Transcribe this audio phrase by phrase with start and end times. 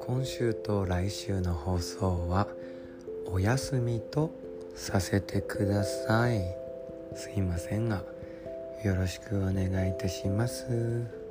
[0.00, 2.48] 今週と来週の放送は
[3.26, 4.30] お休みと
[4.74, 6.42] させてください
[7.14, 8.02] すいませんが
[8.84, 11.23] よろしくお願いいたします。